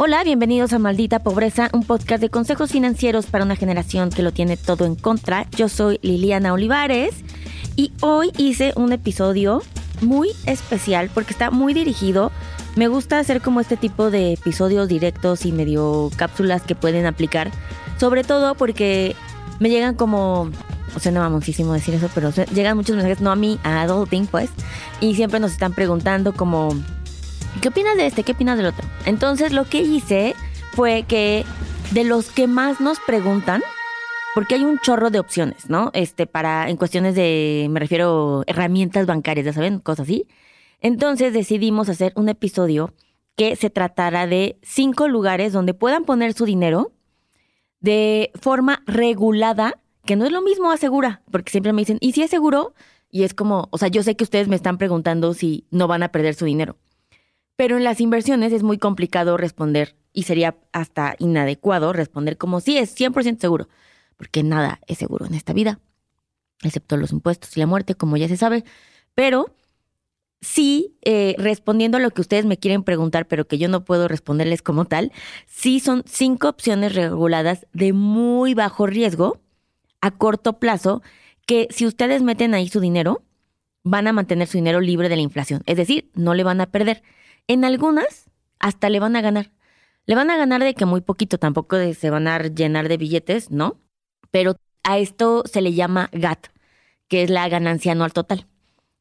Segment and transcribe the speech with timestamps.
[0.00, 4.30] Hola, bienvenidos a Maldita Pobreza, un podcast de consejos financieros para una generación que lo
[4.30, 5.48] tiene todo en contra.
[5.56, 7.16] Yo soy Liliana Olivares
[7.74, 9.60] y hoy hice un episodio
[10.00, 12.30] muy especial porque está muy dirigido.
[12.76, 17.50] Me gusta hacer como este tipo de episodios directos y medio cápsulas que pueden aplicar,
[17.98, 19.16] sobre todo porque
[19.58, 20.48] me llegan como
[20.94, 24.26] o sea, no mamoncísimo decir eso, pero llegan muchos mensajes, no a mí, a Adulting,
[24.26, 24.50] pues,
[25.00, 26.70] y siempre nos están preguntando como,
[27.60, 28.22] ¿qué opinas de este?
[28.22, 28.86] ¿Qué opinas del otro?
[29.06, 30.34] Entonces lo que hice
[30.72, 31.44] fue que
[31.92, 33.62] de los que más nos preguntan,
[34.34, 35.90] porque hay un chorro de opciones, ¿no?
[35.94, 40.26] Este, para, en cuestiones de, me refiero, herramientas bancarias, ya saben, cosas así.
[40.80, 42.94] Entonces decidimos hacer un episodio
[43.36, 46.92] que se tratara de cinco lugares donde puedan poner su dinero
[47.80, 52.22] de forma regulada, que no es lo mismo asegura, porque siempre me dicen, ¿y si
[52.22, 52.74] es seguro?
[53.10, 56.02] Y es como, o sea, yo sé que ustedes me están preguntando si no van
[56.02, 56.76] a perder su dinero.
[57.58, 62.78] Pero en las inversiones es muy complicado responder y sería hasta inadecuado responder como sí
[62.78, 63.68] es 100% seguro,
[64.16, 65.80] porque nada es seguro en esta vida,
[66.62, 68.62] excepto los impuestos y la muerte, como ya se sabe.
[69.16, 69.56] Pero
[70.40, 74.06] sí, eh, respondiendo a lo que ustedes me quieren preguntar, pero que yo no puedo
[74.06, 75.10] responderles como tal,
[75.48, 79.40] sí son cinco opciones reguladas de muy bajo riesgo
[80.00, 81.02] a corto plazo
[81.44, 83.24] que si ustedes meten ahí su dinero,
[83.82, 85.64] van a mantener su dinero libre de la inflación.
[85.66, 87.02] Es decir, no le van a perder.
[87.48, 89.50] En algunas hasta le van a ganar.
[90.04, 93.50] Le van a ganar de que muy poquito, tampoco se van a llenar de billetes,
[93.50, 93.80] ¿no?
[94.30, 96.48] Pero a esto se le llama GAT,
[97.08, 98.46] que es la ganancia anual total,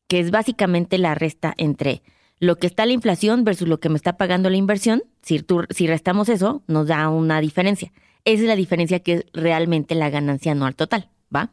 [0.08, 2.02] que es básicamente la resta entre
[2.40, 5.04] lo que está la inflación versus lo que me está pagando la inversión.
[5.22, 5.40] Si,
[5.88, 7.92] restamos eso, nos da una diferencia.
[8.26, 11.52] Esa es la diferencia que es realmente la ganancia anual total, ¿va?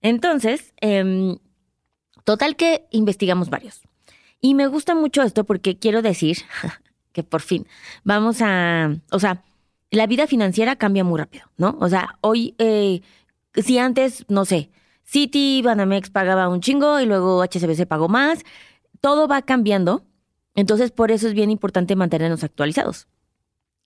[0.00, 1.38] Entonces, em,
[2.24, 3.82] total que investigamos varios.
[4.40, 6.38] Y me gusta mucho esto porque quiero decir
[7.12, 7.66] que por fin
[8.04, 9.42] vamos a, o sea,
[9.90, 11.76] la vida financiera cambia muy rápido, ¿no?
[11.80, 13.02] O sea, hoy, eh,
[13.54, 14.70] si antes, no sé,
[15.04, 18.44] City, Banamex pagaba un chingo y luego HSBC pagó más,
[19.00, 20.04] todo va cambiando.
[20.54, 23.08] Entonces, por eso es bien importante mantenernos actualizados.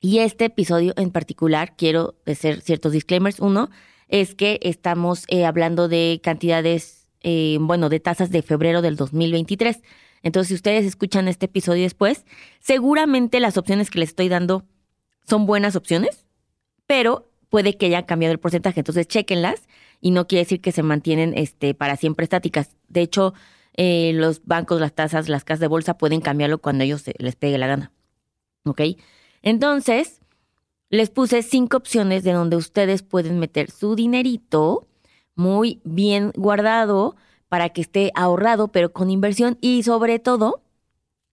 [0.01, 3.41] Y este episodio en particular, quiero hacer ciertos disclaimers.
[3.41, 3.71] Uno
[4.09, 9.81] es que estamos eh, hablando de cantidades, eh, bueno, de tasas de febrero del 2023.
[10.25, 12.25] Entonces, si ustedes escuchan este episodio después,
[12.59, 14.65] seguramente las opciones que les estoy dando
[15.29, 16.27] son buenas opciones,
[16.87, 18.81] pero puede que haya cambiado el porcentaje.
[18.81, 19.69] Entonces, chequenlas
[20.01, 22.71] y no quiere decir que se mantienen este, para siempre estáticas.
[22.89, 23.35] De hecho,
[23.77, 27.59] eh, los bancos, las tasas, las casas de bolsa pueden cambiarlo cuando ellos les pegue
[27.59, 27.93] la gana.
[28.65, 28.81] ¿Ok?
[29.43, 30.21] Entonces,
[30.89, 34.89] les puse cinco opciones de donde ustedes pueden meter su dinerito
[35.35, 37.15] muy bien guardado
[37.55, 40.65] para que esté ahorrado, pero con inversión y sobre todo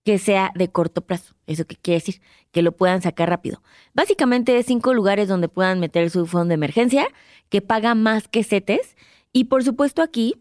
[0.06, 1.34] que sea de corto plazo.
[1.48, 2.22] ¿Eso qué quiere decir?
[2.52, 3.64] Que lo puedan sacar rápido.
[3.96, 7.08] Básicamente es cinco lugares donde puedan meter su fondo de emergencia,
[7.50, 8.96] que paga más que CETES.
[9.34, 10.36] Y por supuesto aquí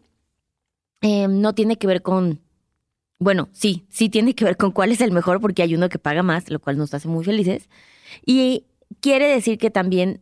[1.01, 2.41] em, no tiene que ver con,
[3.17, 5.97] bueno, sí, sí tiene que ver con cuál es el mejor, porque hay uno que
[5.97, 7.69] paga más, lo cual nos hace muy felices.
[8.23, 8.65] Y
[8.99, 10.21] quiere decir que también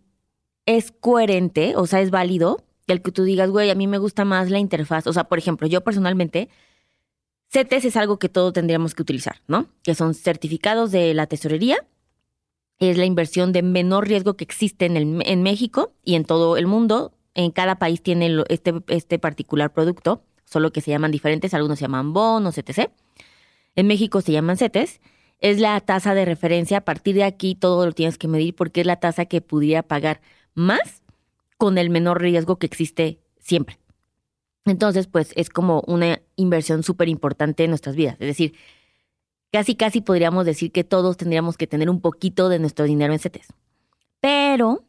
[0.65, 2.63] es coherente, o sea, es válido
[2.93, 5.07] el que tú digas, güey, a mí me gusta más la interfaz.
[5.07, 6.49] O sea, por ejemplo, yo personalmente,
[7.49, 9.67] CETES es algo que todos tendríamos que utilizar, ¿no?
[9.83, 11.77] Que son certificados de la tesorería.
[12.77, 16.57] Es la inversión de menor riesgo que existe en, el, en México y en todo
[16.57, 17.13] el mundo.
[17.33, 21.53] En cada país tiene este, este particular producto, solo que se llaman diferentes.
[21.53, 22.91] Algunos se llaman bonos, etc.
[23.75, 25.01] En México se llaman CETES.
[25.39, 26.79] Es la tasa de referencia.
[26.79, 29.83] A partir de aquí todo lo tienes que medir porque es la tasa que pudiera
[29.83, 30.21] pagar
[30.53, 31.01] más
[31.59, 33.77] con el menor riesgo que existe siempre.
[34.65, 38.15] Entonces, pues es como una inversión súper importante en nuestras vidas.
[38.19, 38.53] Es decir,
[39.51, 43.19] casi, casi podríamos decir que todos tendríamos que tener un poquito de nuestro dinero en
[43.19, 43.47] CETES.
[44.21, 44.85] Pero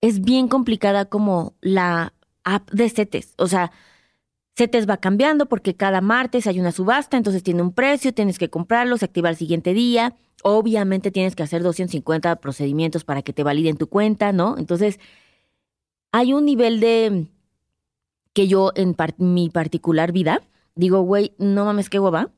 [0.00, 2.14] es bien complicada como la
[2.44, 3.34] app de CETES.
[3.38, 3.72] O sea,
[4.56, 8.48] CETES va cambiando porque cada martes hay una subasta, entonces tiene un precio, tienes que
[8.48, 10.14] comprarlo, se activa el siguiente día.
[10.44, 14.56] Obviamente tienes que hacer 250 procedimientos para que te validen tu cuenta, ¿no?
[14.56, 15.00] Entonces,
[16.12, 17.26] hay un nivel de
[18.32, 20.42] que yo en mi particular vida
[20.74, 22.30] digo, güey, no mames, qué hueva.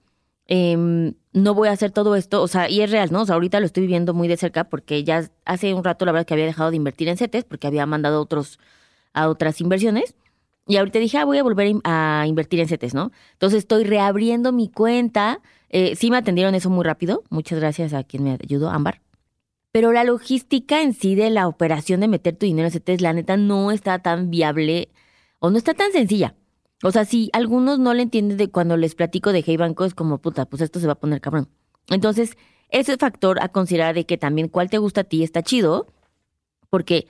[0.46, 3.22] Em, no voy a hacer todo esto, o sea, y es real, ¿no?
[3.22, 6.12] O sea, ahorita lo estoy viviendo muy de cerca porque ya hace un rato la
[6.12, 8.58] verdad que había dejado de invertir en CETES porque había mandado otros,
[9.12, 10.14] a otras inversiones.
[10.66, 13.12] Y ahorita dije, ah, voy a volver a invertir en CETES, ¿no?
[13.32, 15.40] Entonces estoy reabriendo mi cuenta.
[15.70, 17.22] Eh, sí me atendieron eso muy rápido.
[17.30, 19.01] Muchas gracias a quien me ayudó, Ámbar.
[19.72, 23.14] Pero la logística en sí de la operación de meter tu dinero en CETES, la
[23.14, 24.90] neta, no está tan viable
[25.38, 26.34] o no está tan sencilla.
[26.82, 29.94] O sea, si algunos no le entienden de cuando les platico de Hey Banco, es
[29.94, 31.48] como, puta, pues esto se va a poner cabrón.
[31.88, 32.36] Entonces,
[32.68, 35.86] ese factor a considerar de que también cuál te gusta a ti está chido,
[36.68, 37.06] porque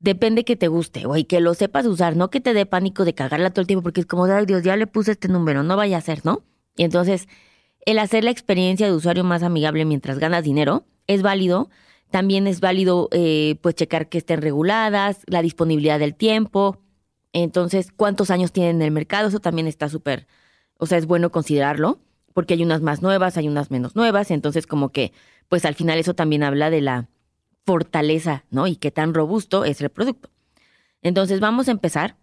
[0.00, 3.04] depende que te guste, o y que lo sepas usar, no que te dé pánico
[3.04, 5.76] de cagarla todo el tiempo, porque es como, Dios, ya le puse este número, no
[5.76, 6.42] vaya a ser, ¿no?
[6.76, 7.28] Y entonces,
[7.86, 11.68] el hacer la experiencia de usuario más amigable mientras ganas dinero es válido.
[12.10, 16.78] También es válido, eh, pues, checar que estén reguladas, la disponibilidad del tiempo.
[17.32, 20.26] Entonces, cuántos años tienen en el mercado, eso también está súper,
[20.78, 22.00] o sea, es bueno considerarlo,
[22.32, 25.12] porque hay unas más nuevas, hay unas menos nuevas, entonces como que,
[25.48, 27.08] pues al final eso también habla de la
[27.64, 28.66] fortaleza, ¿no?
[28.66, 30.30] Y qué tan robusto es el producto.
[31.02, 32.16] Entonces vamos a empezar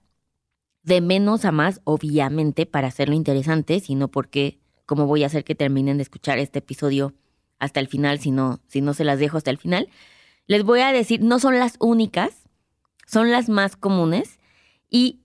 [0.83, 5.55] de menos a más, obviamente, para hacerlo interesante, sino porque cómo voy a hacer que
[5.55, 7.13] terminen de escuchar este episodio
[7.59, 9.89] hasta el final, si no, si no se las dejo hasta el final.
[10.47, 12.47] Les voy a decir, no son las únicas,
[13.05, 14.39] son las más comunes
[14.89, 15.21] y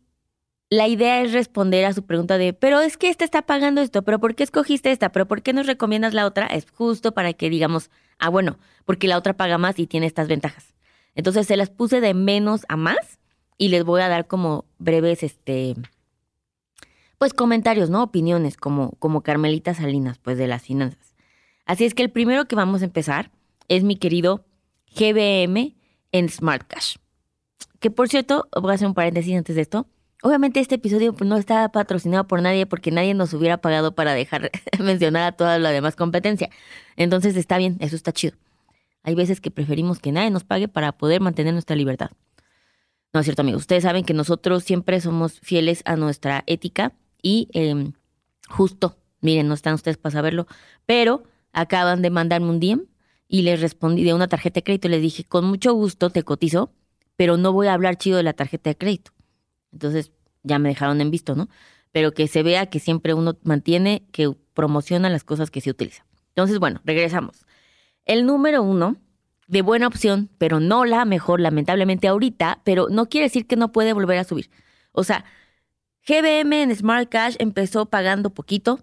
[0.70, 4.02] la idea es responder a su pregunta de, pero es que esta está pagando esto,
[4.02, 5.12] pero ¿por qué escogiste esta?
[5.12, 6.46] ¿Pero por qué nos recomiendas la otra?
[6.46, 10.28] Es justo para que digamos, ah, bueno, porque la otra paga más y tiene estas
[10.28, 10.74] ventajas.
[11.14, 13.18] Entonces se las puse de menos a más
[13.58, 15.74] y les voy a dar como breves, este,
[17.18, 18.02] pues comentarios, ¿no?
[18.02, 21.11] Opiniones, como, como Carmelita Salinas, pues de las finanzas.
[21.64, 23.30] Así es que el primero que vamos a empezar
[23.68, 24.44] es mi querido
[24.94, 25.74] GBM
[26.12, 26.96] en Smart Cash.
[27.80, 29.86] Que por cierto, voy a hacer un paréntesis antes de esto
[30.24, 34.52] Obviamente este episodio no está patrocinado por nadie porque nadie nos hubiera pagado para dejar
[34.78, 36.48] mencionar a toda la demás competencia.
[36.96, 38.36] Entonces está bien, eso está chido.
[39.02, 42.12] Hay veces que preferimos que nadie nos pague para poder mantener nuestra libertad.
[43.12, 43.62] No es cierto, amigos.
[43.62, 47.92] Ustedes saben que nosotros siempre somos fieles a nuestra ética y em,
[48.48, 50.46] justo, miren, no están ustedes para saberlo,
[50.86, 52.86] pero acaban de mandarme un DM
[53.28, 54.88] y les respondí de una tarjeta de crédito.
[54.88, 56.72] Les dije, con mucho gusto te cotizo,
[57.16, 59.12] pero no voy a hablar chido de la tarjeta de crédito.
[59.72, 60.12] Entonces
[60.42, 61.48] ya me dejaron en visto, ¿no?
[61.92, 66.06] Pero que se vea que siempre uno mantiene, que promociona las cosas que se utilizan.
[66.28, 67.44] Entonces, bueno, regresamos.
[68.04, 68.96] El número uno,
[69.46, 73.70] de buena opción, pero no la mejor, lamentablemente ahorita, pero no quiere decir que no
[73.70, 74.50] puede volver a subir.
[74.92, 75.24] O sea,
[76.06, 78.80] GBM en Smart Cash empezó pagando poquito.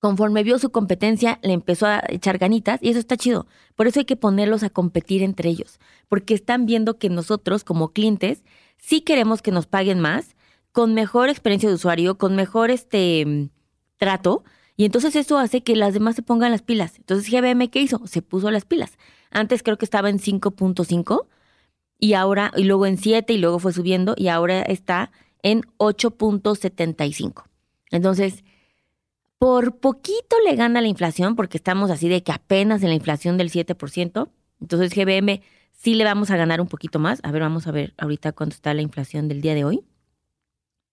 [0.00, 3.46] Conforme vio su competencia, le empezó a echar ganitas y eso está chido.
[3.76, 7.92] Por eso hay que ponerlos a competir entre ellos, porque están viendo que nosotros como
[7.92, 8.42] clientes
[8.78, 10.36] sí queremos que nos paguen más,
[10.72, 13.50] con mejor experiencia de usuario, con mejor este
[13.98, 14.42] trato,
[14.76, 16.96] y entonces eso hace que las demás se pongan las pilas.
[16.96, 18.06] Entonces GBM, ¿qué hizo?
[18.06, 18.96] Se puso las pilas.
[19.30, 21.26] Antes creo que estaba en 5.5
[21.98, 25.12] y ahora, y luego en 7 y luego fue subiendo y ahora está
[25.42, 27.44] en 8.75.
[27.90, 28.42] Entonces,
[29.40, 33.38] por poquito le gana la inflación porque estamos así de que apenas en la inflación
[33.38, 34.28] del 7%.
[34.60, 35.40] Entonces GBM
[35.72, 37.20] sí le vamos a ganar un poquito más.
[37.22, 39.82] A ver, vamos a ver ahorita cuánto está la inflación del día de hoy.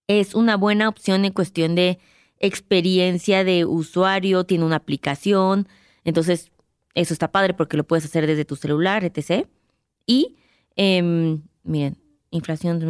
[0.06, 1.98] Es una buena opción en cuestión de
[2.38, 5.68] experiencia de usuario, tiene una aplicación,
[6.04, 6.50] entonces
[6.94, 9.46] eso está padre porque lo puedes hacer desde tu celular, etc.
[10.06, 10.38] Y,
[10.74, 11.02] eh,
[11.64, 11.98] miren,
[12.30, 12.86] inflación de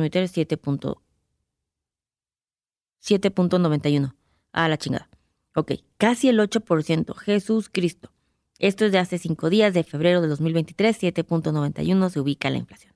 [3.00, 4.14] 7.91.
[4.52, 5.08] Ah, la chingada.
[5.54, 7.14] Ok, casi el 8%.
[7.16, 8.12] Jesús Cristo.
[8.58, 12.94] Esto es de hace cinco días, de febrero de 2023, 7.91 se ubica la inflación.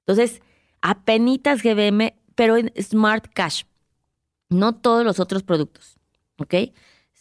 [0.00, 0.42] Entonces,
[0.82, 3.62] apenitas GBM, pero en Smart Cash,
[4.48, 5.98] no todos los otros productos,
[6.38, 6.54] ¿ok?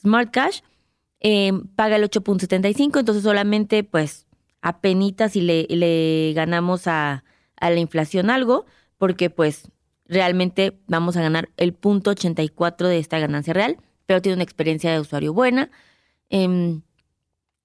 [0.02, 0.62] Smart Cash
[1.20, 4.26] em, paga el 8.75, entonces solamente pues
[4.62, 7.24] apenitas y le, ganamos a,
[7.58, 8.66] a, la inflación algo,
[8.98, 9.70] porque pues
[10.06, 13.78] realmente vamos a ganar el punto 84 de esta ganancia real,
[14.10, 15.70] pero tiene una experiencia de usuario buena.
[16.32, 16.80] Eh,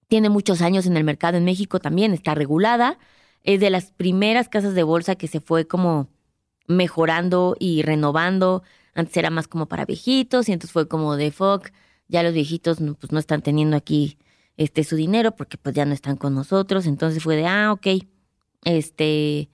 [0.08, 2.98] tiene muchos años en el mercado en México también, está regulada.
[3.44, 6.10] Es de las primeras casas de bolsa que se fue como
[6.66, 8.62] mejorando y renovando.
[8.92, 11.70] Antes era más como para viejitos y entonces fue como de fuck,
[12.08, 14.18] ya los viejitos pues no están teniendo aquí
[14.58, 16.84] este su dinero porque pues ya no están con nosotros.
[16.84, 17.86] Entonces fue de, ah, ok,
[18.66, 19.48] este,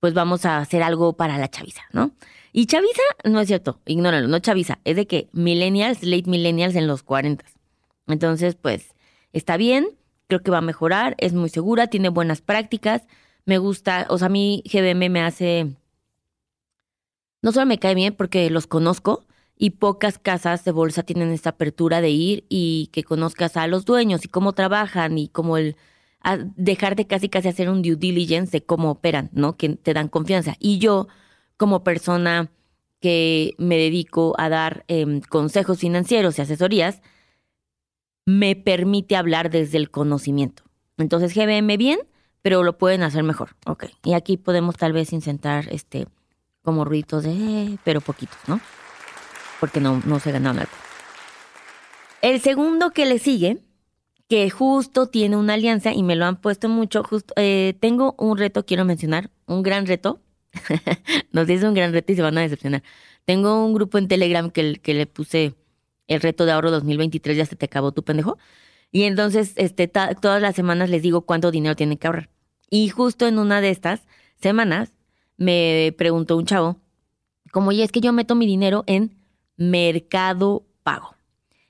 [0.00, 2.10] pues vamos a hacer algo para la chaviza, ¿no?
[2.52, 6.86] Y chaviza no es cierto, ignóralo, no chaviza, es de que millennials, late millennials en
[6.86, 7.44] los 40.
[8.08, 8.94] Entonces, pues
[9.32, 9.88] está bien,
[10.26, 13.02] creo que va a mejorar, es muy segura, tiene buenas prácticas,
[13.44, 15.76] me gusta, o sea, a mí GBM me hace,
[17.42, 19.24] no solo me cae bien porque los conozco
[19.56, 23.84] y pocas casas de bolsa tienen esta apertura de ir y que conozcas a los
[23.84, 25.76] dueños y cómo trabajan y cómo el
[26.56, 29.56] dejar de casi casi hacer un due diligence de cómo operan, ¿no?
[29.56, 30.56] Que te dan confianza.
[30.58, 31.08] Y yo,
[31.56, 32.50] como persona
[33.00, 37.00] que me dedico a dar em, consejos financieros y asesorías,
[38.26, 40.62] me permite hablar desde el conocimiento.
[40.98, 42.00] Entonces, GBM bien,
[42.42, 43.56] pero lo pueden hacer mejor.
[43.66, 43.86] Ok.
[44.04, 46.06] Y aquí podemos tal vez intentar este
[46.62, 48.60] como ruidos de, eh", pero poquitos, ¿no?
[49.58, 50.68] Porque no, no se ganaron nada.
[52.22, 53.62] El segundo que le sigue,
[54.30, 57.02] que justo tiene una alianza y me lo han puesto mucho.
[57.02, 60.20] Justo, eh, tengo un reto, quiero mencionar, un gran reto.
[61.32, 62.84] Nos dice un gran reto y se van a decepcionar.
[63.24, 65.56] Tengo un grupo en Telegram que, que le puse
[66.06, 68.38] el reto de ahorro 2023, ya se te acabó tu pendejo.
[68.92, 72.30] Y entonces, este, todas las semanas les digo cuánto dinero tienen que ahorrar.
[72.70, 74.02] Y justo en una de estas
[74.40, 74.92] semanas
[75.38, 76.76] me preguntó un chavo,
[77.50, 79.16] como, ya es que yo meto mi dinero en
[79.56, 81.16] Mercado Pago.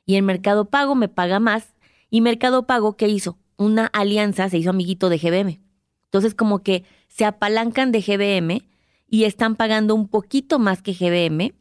[0.04, 1.72] Y en Mercado Pago me paga más.
[2.10, 3.38] Y Mercado Pago, ¿qué hizo?
[3.56, 5.60] Una alianza, se hizo amiguito de GBM.
[6.04, 8.68] Entonces, como que se apalancan de GBM
[9.06, 11.54] y están pagando un poquito más que GBM,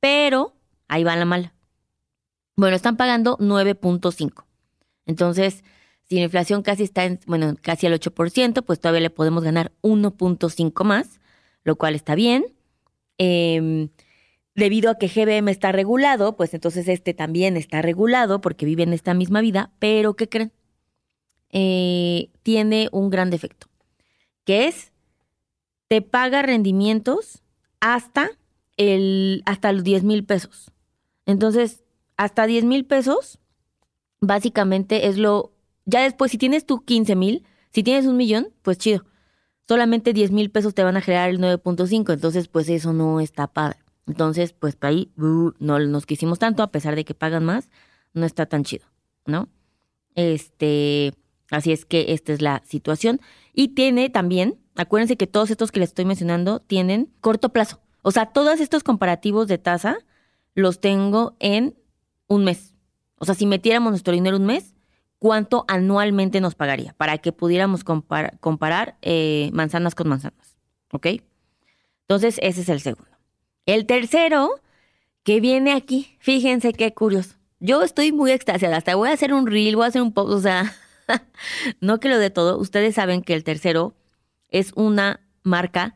[0.00, 0.54] pero
[0.88, 1.54] ahí va la mala.
[2.56, 4.44] Bueno, están pagando 9.5.
[5.06, 5.64] Entonces,
[6.02, 9.72] si la inflación casi está en, bueno, casi al 8%, pues todavía le podemos ganar
[9.82, 11.20] 1.5 más,
[11.62, 12.44] lo cual está bien.
[13.18, 13.88] Em,
[14.54, 18.92] debido a que GBM está regulado, pues entonces este también está regulado porque vive en
[18.92, 20.52] esta misma vida, pero ¿qué creen?
[21.50, 23.68] Eh, tiene un gran defecto,
[24.44, 24.92] que es,
[25.88, 27.42] te paga rendimientos
[27.80, 28.30] hasta,
[28.76, 30.70] el, hasta los 10 mil pesos.
[31.26, 31.84] Entonces,
[32.16, 33.38] hasta 10 mil pesos,
[34.20, 35.52] básicamente es lo,
[35.84, 39.04] ya después, si tienes tú 15 mil, si tienes un millón, pues chido.
[39.66, 43.46] Solamente 10 mil pesos te van a generar el 9.5, entonces pues eso no está
[43.46, 43.83] padre.
[44.06, 47.70] Entonces, pues ahí uh, no nos quisimos tanto, a pesar de que pagan más,
[48.12, 48.86] no está tan chido,
[49.26, 49.48] ¿no?
[50.14, 51.14] Este,
[51.50, 53.20] así es que esta es la situación.
[53.52, 57.80] Y tiene también, acuérdense que todos estos que les estoy mencionando tienen corto plazo.
[58.02, 59.98] O sea, todos estos comparativos de tasa
[60.54, 61.76] los tengo en
[62.26, 62.76] un mes.
[63.16, 64.74] O sea, si metiéramos nuestro dinero un mes,
[65.18, 66.94] ¿cuánto anualmente nos pagaría?
[66.98, 70.56] Para que pudiéramos comparar eh, manzanas con manzanas.
[70.92, 71.06] ¿Ok?
[72.02, 73.13] Entonces, ese es el segundo.
[73.66, 74.60] El tercero,
[75.22, 77.36] que viene aquí, fíjense qué curioso.
[77.60, 80.32] Yo estoy muy extasiada, hasta voy a hacer un reel, voy a hacer un post,
[80.32, 80.74] o sea,
[81.80, 82.58] no que lo de todo.
[82.58, 83.94] Ustedes saben que el tercero
[84.50, 85.94] es una marca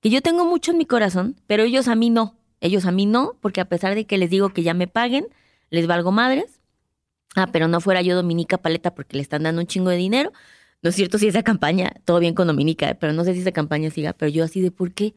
[0.00, 2.36] que yo tengo mucho en mi corazón, pero ellos a mí no.
[2.60, 5.26] Ellos a mí no, porque a pesar de que les digo que ya me paguen,
[5.68, 6.60] les valgo madres.
[7.36, 10.32] Ah, pero no fuera yo Dominica Paleta porque le están dando un chingo de dinero.
[10.82, 13.52] No es cierto si esa campaña, todo bien con Dominica, pero no sé si esa
[13.52, 15.14] campaña siga, pero yo así de por qué,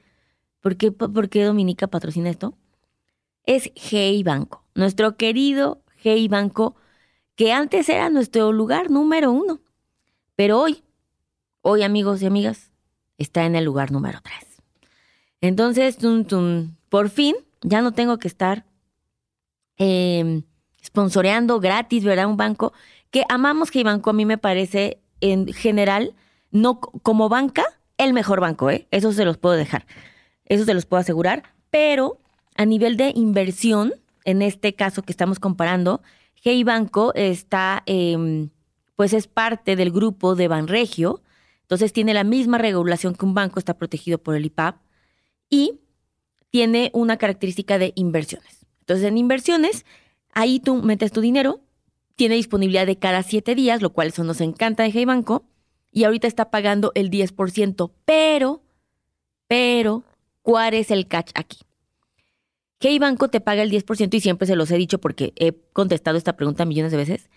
[0.64, 2.58] por qué, por qué Dominica patrocina esto.
[3.46, 6.78] Es Hey Banco, nuestro querido Hey Banco,
[7.36, 9.60] que antes era nuestro lugar número uno,
[10.38, 10.82] pero hoy,
[11.62, 12.72] hoy amigos y amigas,
[13.18, 14.62] está en el lugar número tres.
[15.42, 15.98] Entonces,
[16.88, 18.66] por fin, ya no tengo que estar
[19.78, 20.44] eh,
[20.82, 22.28] sponsoreando gratis, ¿verdad?
[22.28, 22.72] Un banco
[23.12, 26.16] que amamos que banco a mí me parece en general,
[26.52, 27.66] no como banca,
[27.98, 28.88] el mejor banco, ¿eh?
[28.92, 29.86] Eso se los puedo dejar,
[30.46, 32.20] eso se los puedo asegurar, pero
[32.56, 33.94] a nivel de inversión,
[34.26, 36.02] en este caso que estamos comparando,
[36.42, 38.50] Hey Banco está, em,
[38.96, 41.22] pues es parte del grupo de Banregio,
[41.62, 44.78] entonces tiene la misma regulación que un banco, está protegido por el IPAP
[45.50, 45.80] y
[46.50, 48.66] tiene una característica de inversiones.
[48.82, 49.86] Entonces en inversiones
[50.34, 51.62] Ahí tú metes tu dinero,
[52.16, 55.46] tiene disponibilidad de cada siete días, lo cual eso nos encanta de Hey Banco,
[55.92, 58.64] y ahorita está pagando el 10%, pero,
[59.48, 60.04] pero,
[60.44, 61.58] ¿cuál es el catch aquí?
[62.80, 66.18] Hey Banco te paga el 10% y siempre se los he dicho porque he contestado
[66.18, 67.30] esta pregunta millones de veces.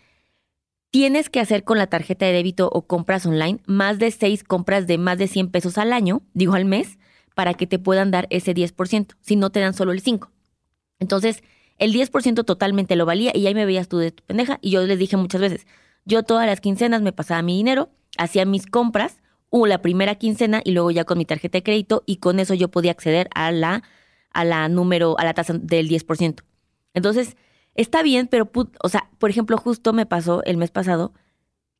[0.90, 4.86] Tienes que hacer con la tarjeta de débito o compras online más de seis compras
[4.86, 6.98] de más de 100 pesos al año, digo al mes,
[7.34, 10.28] para que te puedan dar ese 10%, si no te dan solo el 5%.
[10.98, 11.42] Entonces,
[11.78, 14.58] el 10% totalmente lo valía y ahí me veías tú de tu pendeja.
[14.62, 15.66] Y yo les dije muchas veces,
[16.06, 20.60] yo todas las quincenas me pasaba mi dinero, hacía mis compras, o la primera quincena
[20.64, 23.50] y luego ya con mi tarjeta de crédito y con eso yo podía acceder a
[23.52, 23.82] la,
[24.32, 26.42] a la número, a la tasa del 10%.
[26.94, 27.36] Entonces,
[27.74, 28.50] está bien, pero,
[28.82, 31.12] o sea, por ejemplo, justo me pasó el mes pasado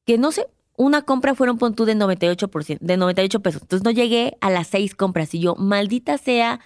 [0.05, 0.47] que no sé,
[0.77, 3.63] una compra fueron pon de 98%, de 98 pesos.
[3.63, 6.61] Entonces no llegué a las seis compras y yo, maldita sea,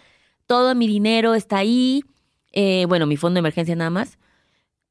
[0.47, 2.05] todo mi dinero está ahí,
[2.53, 4.19] eh, bueno, mi fondo de emergencia nada más,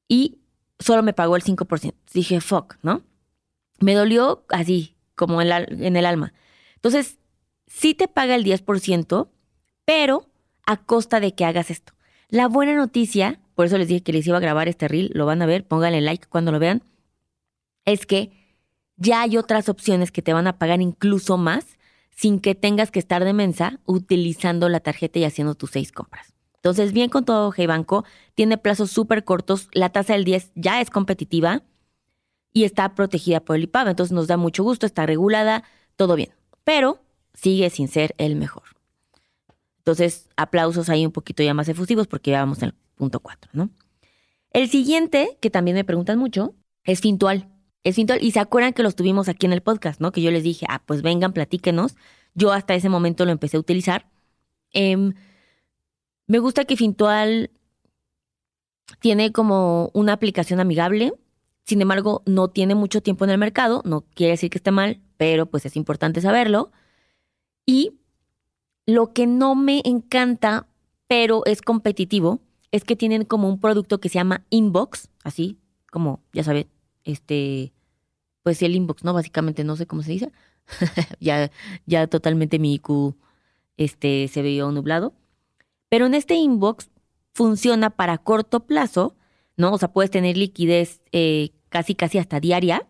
[0.08, 0.39] y
[0.80, 1.94] solo me pagó el 5%.
[2.13, 3.04] Dije, fuck, ¿no?
[3.80, 6.32] Me dolió así, como en, el alma.
[6.76, 7.18] Entonces,
[7.68, 9.28] sí te paga el 10%,
[9.84, 10.30] pero
[10.66, 11.92] a costa de que hagas esto.
[12.30, 15.26] La buena noticia, por eso les dije que les iba a grabar este reel, lo
[15.26, 16.84] van a ver, pónganle like cuando lo vean,
[17.84, 18.32] es que
[18.96, 21.66] ya hay otras opciones que te van a pagar incluso más
[22.12, 26.34] sin que tengas que estar de mensa utilizando la tarjeta y haciendo tus seis compras.
[26.56, 30.80] Entonces, bien con todo, Hey Banco tiene plazos súper cortos, la tasa del 10 ya
[30.80, 31.64] es competitiva
[32.53, 35.63] y está protegida por el IPAB, entonces nos da mucho gusto, está regulada,
[35.96, 36.32] todo bien,
[36.63, 37.00] pero
[37.34, 38.63] sigue sin ser el mejor.
[39.79, 43.70] Entonces, aplausos ahí un poquito ya más efusivos porque ya vamos el punto 4, ¿no?
[44.51, 47.48] El siguiente, que también me preguntan mucho, es Fintual.
[47.84, 48.20] es Fintual.
[48.22, 50.12] Y se acuerdan que los tuvimos aquí en el podcast, ¿no?
[50.12, 51.96] Que yo les dije, ah, pues vengan, platíquenos.
[52.34, 54.10] Yo hasta ese momento lo empecé a utilizar.
[54.72, 55.13] Em,
[56.27, 57.51] me gusta que Fintual
[59.00, 61.13] tiene como una aplicación amigable.
[61.70, 63.84] Sin embargo, no tiene mucho tiempo en el mercado.
[63.86, 66.72] No quiere decir que esté mal, pero pues es importante saberlo.
[67.64, 68.00] Y
[68.88, 70.66] lo que no me encanta,
[71.06, 72.40] pero es competitivo,
[72.72, 75.60] es que tienen como un producto que se llama Inbox, así
[75.92, 76.66] como, ya saben,
[77.04, 77.72] este,
[78.42, 79.14] pues el inbox, ¿no?
[79.14, 80.32] Básicamente, no sé cómo se dice.
[81.20, 81.52] ya,
[81.86, 83.14] ya totalmente mi IQ
[83.78, 85.14] este, se vio nublado.
[85.88, 86.90] Pero en este inbox
[87.32, 89.16] funciona para corto plazo,
[89.56, 89.72] ¿no?
[89.72, 92.88] O sea, puedes tener liquidez eh, casi, casi hasta diaria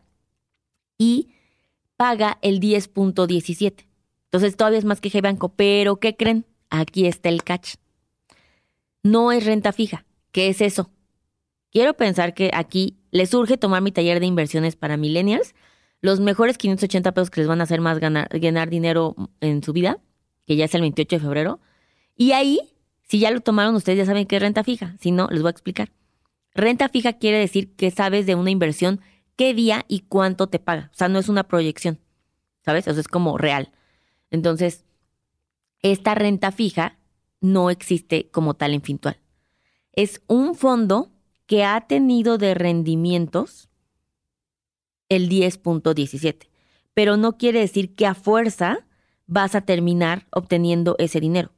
[0.98, 1.30] y
[1.98, 3.86] paga el 10.17.
[4.26, 6.46] Entonces todavía es más que G-Banco, pero ¿qué creen?
[6.70, 7.76] Aquí está el catch.
[9.04, 10.06] No es renta fija.
[10.32, 10.92] ¿Qué es eso?
[11.72, 15.56] Quiero pensar que aquí les surge tomar mi taller de inversiones para millennials,
[16.02, 19.74] los mejores 580 pesos que les van a hacer más ganar, ganar dinero en su
[19.74, 20.00] vida,
[20.46, 21.60] que ya es el 28 de febrero.
[22.16, 22.60] Y ahí,
[23.04, 24.96] si ya lo tomaron, ustedes ya saben qué es renta fija.
[25.00, 25.92] Si no, les voy a explicar.
[26.54, 29.02] Renta fija quiere decir que sabes de una inversión
[29.36, 30.90] qué día y cuánto te paga.
[30.94, 32.00] O sea, no es una proyección,
[32.66, 32.88] ¿sabes?
[32.88, 33.72] O sea, es como real.
[34.32, 34.86] Entonces,
[35.82, 36.98] esta renta fija
[37.42, 39.18] no existe como tal en Fintual.
[39.94, 41.12] Es un fondo
[41.46, 43.70] que ha tenido de rendimientos
[45.08, 46.50] el 10.17,
[46.94, 48.86] pero no quiere decir que a fuerza
[49.26, 51.52] vas a terminar obteniendo ese dinero.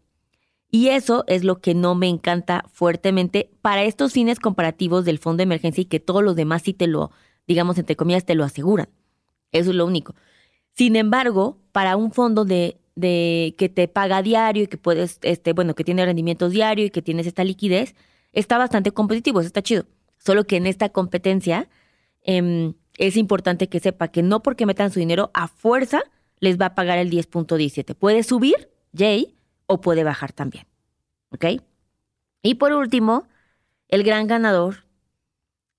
[0.71, 5.37] Y eso es lo que no me encanta fuertemente para estos fines comparativos del fondo
[5.37, 7.11] de emergencia y que todos los demás sí te lo,
[7.45, 8.87] digamos, entre comillas, te lo aseguran.
[9.51, 10.15] Eso es lo único.
[10.73, 15.51] Sin embargo, para un fondo de, de que te paga diario y que puedes, este,
[15.51, 17.93] bueno, que tiene rendimientos diario y que tienes esta liquidez,
[18.31, 19.85] está bastante competitivo, eso está chido.
[20.17, 21.67] Solo que en esta competencia
[22.23, 26.01] em, es importante que sepa que no porque metan su dinero a fuerza
[26.39, 27.93] les va a pagar el 10.17.
[27.95, 29.35] Puede subir, Jay,
[29.71, 30.67] o puede bajar también.
[31.29, 31.45] ¿Ok?
[32.43, 33.27] Y por último,
[33.87, 34.85] el gran ganador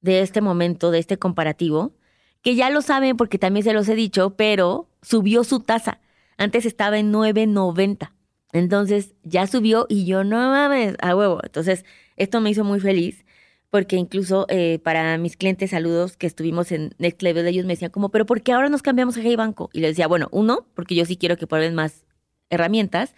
[0.00, 1.92] de este momento, de este comparativo,
[2.40, 6.00] que ya lo saben porque también se los he dicho, pero subió su tasa.
[6.38, 8.12] Antes estaba en 9.90.
[8.52, 11.40] Entonces ya subió y yo no mames, a huevo.
[11.42, 11.84] Entonces
[12.16, 13.24] esto me hizo muy feliz
[13.70, 17.90] porque incluso eh, para mis clientes, saludos que estuvimos en Next Level, ellos me decían
[17.90, 19.70] como, pero ¿por qué ahora nos cambiamos a Hey Banco?
[19.72, 22.04] Y les decía, bueno, uno, porque yo sí quiero que prueben más
[22.50, 23.14] herramientas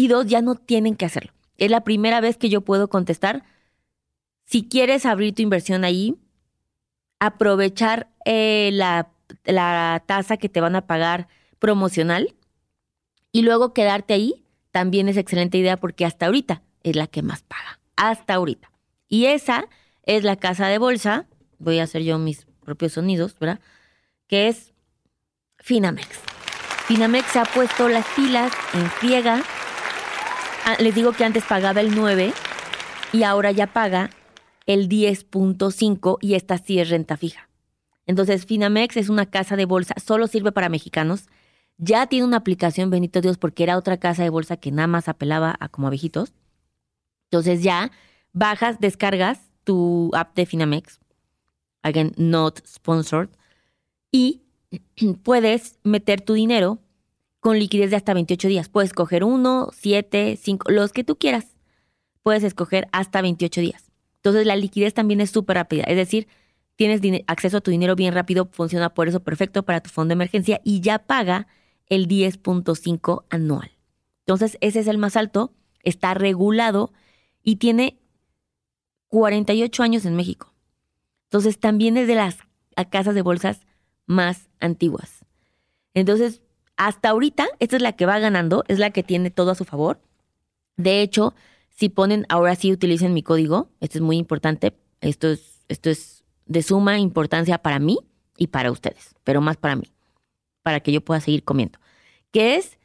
[0.00, 1.34] y dos, ya no tienen que hacerlo.
[1.58, 3.44] Es la primera vez que yo puedo contestar.
[4.46, 6.16] Si quieres abrir tu inversión ahí,
[7.18, 9.10] aprovechar eh, la,
[9.44, 12.34] la tasa que te van a pagar promocional
[13.30, 17.42] y luego quedarte ahí también es excelente idea porque hasta ahorita es la que más
[17.42, 17.78] paga.
[17.96, 18.72] Hasta ahorita.
[19.06, 19.66] Y esa
[20.04, 21.26] es la casa de bolsa.
[21.58, 23.60] Voy a hacer yo mis propios sonidos, ¿verdad?
[24.28, 24.72] Que es
[25.58, 26.08] Finamex.
[26.86, 29.44] Finamex se ha puesto las pilas en friega.
[30.64, 32.32] Ah, les digo que antes pagaba el 9
[33.12, 34.10] y ahora ya paga
[34.66, 37.48] el 10.5 y esta sí es renta fija.
[38.06, 41.26] Entonces, Finamex es una casa de bolsa, solo sirve para mexicanos
[41.82, 45.08] ya tiene una aplicación, bendito Dios, porque era otra casa de bolsa que nada más
[45.08, 46.34] apelaba a como a viejitos.
[47.30, 47.90] Entonces ya
[48.32, 51.00] bajas, descargas tu app de Finamex,
[51.82, 53.30] again, not sponsored,
[54.12, 54.42] y
[55.22, 56.78] puedes meter tu dinero
[57.40, 58.68] con liquidez de hasta 28 días.
[58.68, 61.56] Puedes escoger uno, siete, cinco, los que tú quieras.
[62.22, 63.90] Puedes escoger hasta 28 días.
[64.16, 65.84] Entonces la liquidez también es súper rápida.
[65.84, 66.28] Es decir,
[66.76, 70.14] tienes acceso a tu dinero bien rápido, funciona por eso perfecto para tu fondo de
[70.14, 71.46] emergencia y ya paga
[71.86, 73.70] el 10.5 anual.
[74.20, 76.92] Entonces, ese es el más alto, está regulado
[77.42, 77.98] y tiene
[79.08, 80.52] 48 años en México.
[81.24, 82.38] Entonces, también es de las
[82.90, 83.60] casas de bolsas
[84.06, 85.24] más antiguas.
[85.94, 86.42] Entonces,
[86.80, 89.66] hasta ahorita, esta es la que va ganando, es la que tiene todo a su
[89.66, 90.00] favor.
[90.78, 91.34] De hecho,
[91.68, 96.24] si ponen, ahora sí utilicen mi código, esto es muy importante, esto es, esto es
[96.46, 97.98] de suma importancia para mí
[98.38, 99.92] y para ustedes, pero más para mí
[100.62, 101.78] para que yo pueda seguir comiendo.
[102.30, 102.78] Que es,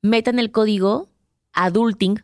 [0.00, 1.08] metan el código
[1.52, 2.22] adulting,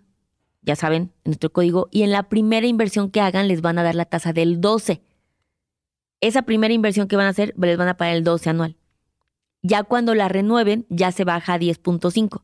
[0.63, 3.83] ya saben, en nuestro código, y en la primera inversión que hagan les van a
[3.83, 5.03] dar la tasa del 12.
[6.21, 8.77] Esa primera inversión que van a hacer les van a pagar el 12 anual.
[9.63, 12.43] Ya cuando la renueven, ya se baja a 10.5.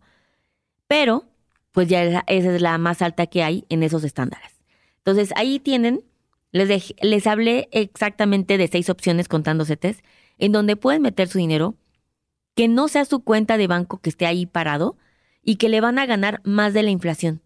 [0.87, 1.25] Pero,
[1.73, 4.53] pues ya esa es la más alta que hay en esos estándares.
[4.99, 6.05] Entonces, ahí tienen,
[6.53, 10.03] les, les hablé exactamente de seis opciones contando CETES,
[10.39, 11.75] en donde pueden meter su dinero
[12.55, 14.97] que no sea su cuenta de banco que esté ahí parado
[15.43, 17.43] y que le van a ganar más de la inflación.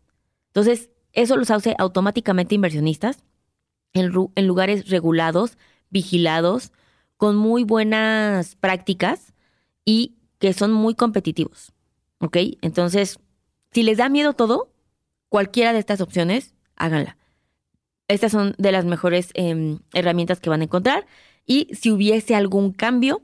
[0.46, 3.24] Entonces, eso los hace automáticamente inversionistas
[3.92, 4.12] en,
[4.46, 5.58] lugares regulados,
[5.90, 6.72] vigilados,
[7.16, 9.34] con muy buenas prácticas
[9.90, 11.72] y que son muy competitivos.
[12.20, 12.36] ¿Ok?
[12.62, 13.18] Entonces,
[13.72, 14.72] si les da miedo todo,
[15.28, 17.16] cualquiera de estas opciones, háganla.
[18.06, 21.08] Estas son de las mejores em, herramientas que van a encontrar.
[21.44, 23.22] Y si hubiese algún cambio,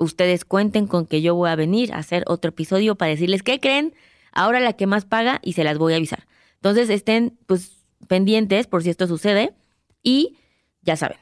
[0.00, 3.60] ustedes cuenten con que yo voy a venir a hacer otro episodio para decirles qué
[3.60, 3.94] creen,
[4.32, 6.26] ahora la que más paga y se las voy a avisar.
[6.56, 9.54] Entonces estén pues pendientes por si esto sucede
[10.02, 10.38] y
[10.82, 11.18] ya saben,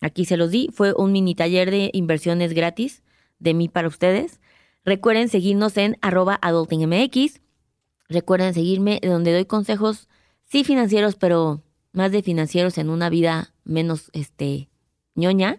[0.00, 3.02] aquí se los di, fue un mini taller de inversiones gratis
[3.38, 4.40] de mí para ustedes.
[4.84, 7.40] Recuerden seguirnos en arroba adultingmx.
[8.08, 10.08] Recuerden seguirme donde doy consejos,
[10.44, 14.68] sí financieros, pero más de financieros en una vida menos este
[15.14, 15.58] ñoña,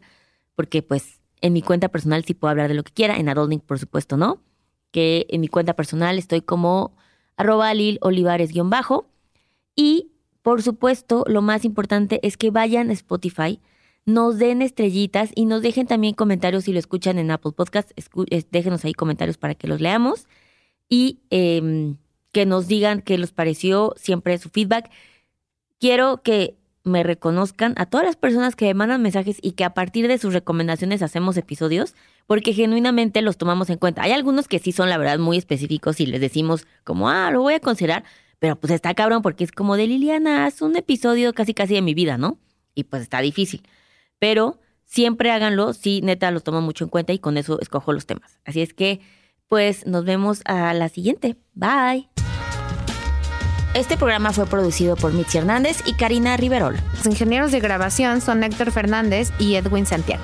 [0.55, 3.59] porque pues en mi cuenta personal sí puedo hablar de lo que quiera, en Adulting
[3.59, 4.41] por supuesto no,
[4.91, 6.95] que en mi cuenta personal estoy como
[7.37, 9.07] arroba lil olivares-bajo
[9.75, 10.11] y
[10.41, 13.59] por supuesto lo más importante es que vayan a Spotify,
[14.05, 17.91] nos den estrellitas y nos dejen también comentarios si lo escuchan en Apple Podcast,
[18.51, 20.27] déjenos ahí comentarios para que los leamos
[20.89, 21.97] y em,
[22.31, 24.89] que nos digan qué les pareció, siempre su feedback.
[25.79, 30.07] Quiero que me reconozcan a todas las personas que mandan mensajes y que a partir
[30.07, 34.03] de sus recomendaciones hacemos episodios, porque genuinamente los tomamos en cuenta.
[34.03, 37.41] Hay algunos que sí son la verdad muy específicos y les decimos como, ah, lo
[37.41, 38.03] voy a considerar,
[38.39, 41.81] pero pues está cabrón porque es como de Liliana, haz un episodio casi casi de
[41.81, 42.39] mi vida, ¿no?
[42.75, 43.61] Y pues está difícil.
[44.19, 48.05] Pero siempre háganlo, sí, neta, los tomo mucho en cuenta y con eso escojo los
[48.05, 48.39] temas.
[48.45, 48.99] Así es que,
[49.47, 51.37] pues nos vemos a la siguiente.
[51.53, 52.09] Bye.
[53.73, 56.75] Este programa fue producido por Mitzi Hernández y Karina Riverol.
[56.95, 60.23] Los ingenieros de grabación son Héctor Fernández y Edwin Santiago.